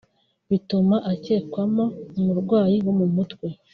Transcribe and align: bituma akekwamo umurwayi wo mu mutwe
bituma 0.49 0.95
akekwamo 1.11 1.85
umurwayi 2.17 2.77
wo 2.85 2.93
mu 2.99 3.07
mutwe 3.15 3.47